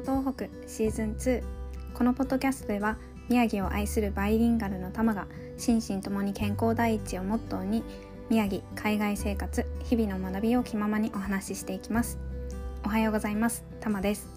[0.00, 1.42] 東北シーズン2
[1.94, 2.96] このポッドキャストでは
[3.28, 5.26] 宮城を愛するバイリンガルの玉が
[5.58, 7.84] 心身ともに健康第一をモットーに
[8.28, 12.18] 宮城海外生活日々の学びを気ままにお話ししていきます。
[12.84, 13.64] おはようございます。
[13.80, 14.28] 玉です。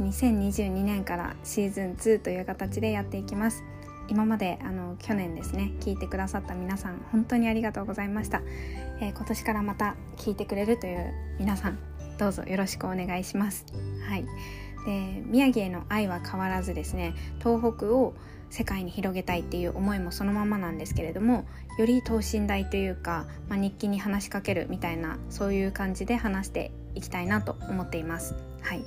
[0.00, 3.62] 2022年からシーズン2という形でやっていきます。
[4.08, 8.42] 今まであの去年ですね聞いてくださった皆さん本当にありがとうございました、
[9.00, 11.78] えー、今年からまた聞いてくれるという皆さん
[12.18, 13.64] どうぞよろしくお願いします。
[14.08, 14.24] はい。
[14.86, 18.14] で宮城への愛は変わらずですね東北を
[18.50, 21.44] 世界に広げたいっていう思いもそのままなんですけれども
[21.76, 28.36] より等身大というか、まあ、日記に話しかけるみたいなそういう感じで話していきたいなと思っています。
[28.62, 28.84] はい、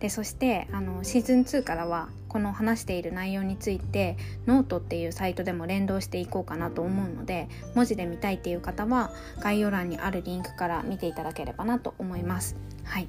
[0.00, 12.56] でそしてあのシーズン2からはこの話している内容についてノートっていうサイトでも連動していこうかなと思うので文字で見たいっていう方は概要欄にあるリンクから見ていただければなと思います。
[12.84, 13.08] はい、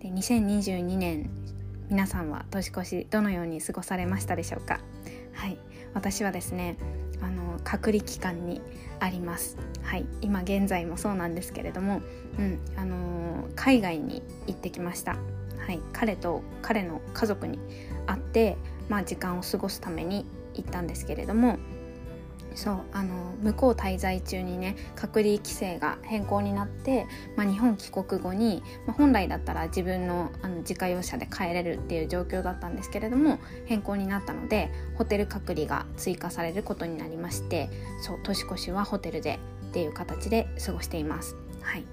[0.00, 1.30] で2022年
[1.92, 4.80] 皆さんは年越しどのように過ごされましたでしょうか？
[5.34, 5.58] はい。
[5.92, 6.78] 私はですね
[7.20, 8.62] あの隔離期間に
[8.98, 9.58] あります。
[9.82, 10.06] はい。
[10.22, 12.00] 今現在もそうなんですけれども、
[12.38, 12.58] うん。
[12.76, 15.18] あのー、海外に行ってきました。
[15.58, 15.80] はい。
[15.92, 17.58] 彼と彼の家族に
[18.06, 18.56] 会って
[18.88, 21.58] まあ時間を過ごすために行ったんですけれども
[22.54, 37.70] そうあの向こう滞在中にね隔離規制が変更になって、まあ、日本帰国後に、まあ、本来だったら自分のあの自家用車で帰れるっていう状況だったんですけれども変更になったのでホテル隔離が追加されることになりまして
[38.02, 39.38] そう年越しはホテルで
[39.70, 41.41] っていう形で過ごしています。
[41.62, 41.84] はい、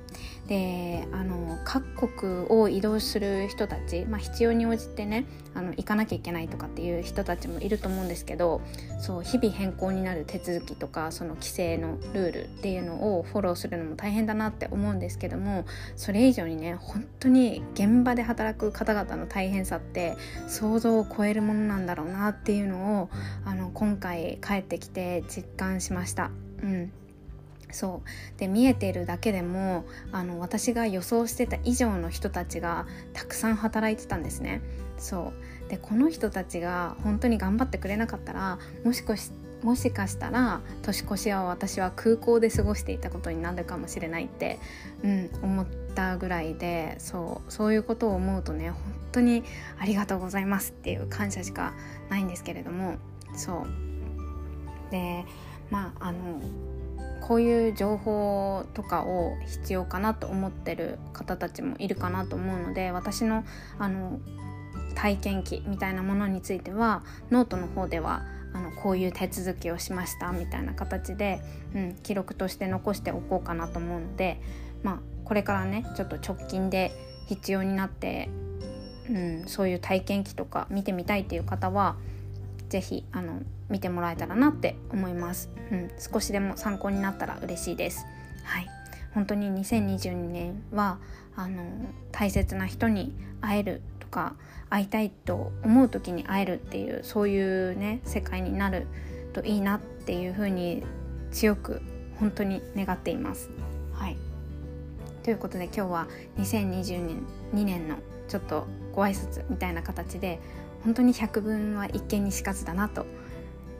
[0.48, 8.62] であの各国を移動する人たち、まあ、必要に応じてねあの行かなきゃいけないとかっていう人たちもいると思うんですけど
[9.00, 20.18] そう日々変更になる手続きとかその規制のルールっていうのをフォローするのも大変だなって思うんですけどもそれ以上にね本当に現場で働く方々の大変さって
[20.48, 23.10] 想像を超えるものなんだろうなっていうのを
[23.46, 26.32] あの今回帰ってきて実感しました。
[26.64, 26.92] うん
[27.72, 28.40] そう。
[28.40, 34.62] で見えてるだけでもあの私が予想してた以上の人たちがたくさん働いてたんですね。
[34.98, 35.34] そ
[35.68, 35.70] う。
[35.70, 39.32] でこの人たちが本当に頑張ってくれなかったらもしかし
[39.64, 44.58] もしかしたら年越しは私は空港で過ごしていたことになるかもしれないって、
[45.04, 47.52] うん、思ったぐらいでそう。
[47.52, 48.82] そういうことを思うとね本
[49.12, 49.44] 当に
[49.80, 51.74] ありがとうございますっていう感謝しか
[52.10, 52.98] ないんですけれども
[53.36, 53.66] そ
[54.88, 54.92] う。
[54.92, 55.26] で
[55.70, 56.42] まああの
[57.30, 63.46] こういう情報とかを必要かなと思ってる方たちもいるかなと思うので私の
[63.78, 64.20] あの
[64.96, 71.40] 体験記みたいなものについてはノートの方ではあのこういう手続きをしましたみたいな形で、
[71.76, 74.42] うん、記録として残しておこうかなと思うので、
[74.82, 76.92] まあ、これからねちょっと直近で
[77.28, 78.30] 必要になって、
[79.08, 81.96] うん、そういう体験記とか見てみたいっていう方は
[82.70, 88.06] 是非あの見てもらえたらなって思います、うん、少しでも参考になったら嬉しいです。
[88.44, 88.68] はい。
[89.14, 91.00] 本当に2022年は
[91.36, 91.64] あの
[92.12, 94.36] 大切な人に会えるとか
[94.70, 98.88] 会いたいと思う時に会えるっていうそういうね世界になる
[99.34, 100.84] といいなっていうふうに
[101.32, 101.82] 強く
[102.20, 103.50] 本当に願っています。
[103.94, 104.18] はい。
[105.24, 106.08] ということで今日は
[106.38, 107.98] 2022年2年の
[108.28, 110.40] ちょっとご挨拶みたいな形で
[110.84, 113.06] 本当に百聞は一見にしかずだなと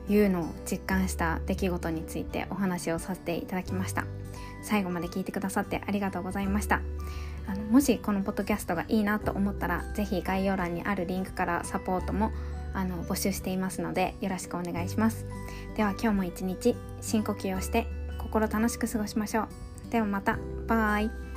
[0.08, 4.04] いうのを実感した出来事についてお話をさせていただきました。
[4.62, 6.80] 最後まで聞いてくださってありがとうございました。
[7.46, 12.32] あのもしこのポッドキャストがいいなと思ったら是非概要欄にあるリンクからサポートも
[12.74, 15.26] あの募集していますのでよろしくお願いします。
[15.76, 17.86] では今日も一日深呼吸をして
[18.18, 19.48] 心楽しく過ごしましょう。
[19.90, 20.38] ではまた。
[20.68, 21.29] バイ。